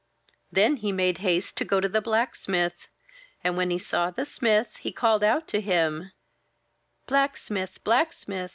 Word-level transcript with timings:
Then 0.51 0.77
he 0.77 0.91
made 0.91 1.19
haste 1.19 1.57
to 1.57 1.63
go 1.63 1.79
to 1.79 1.87
the 1.87 2.01
blacksmith; 2.01 2.87
and 3.43 3.55
when 3.55 3.69
he 3.69 3.77
saw 3.77 4.09
the 4.09 4.25
smith, 4.25 4.77
he 4.77 4.91
called 4.91 5.23
out 5.23 5.47
to 5.49 5.61
him: 5.61 6.11
—'* 6.75 7.05
Blacksmith! 7.05 7.83
Blacksmith 7.83 8.49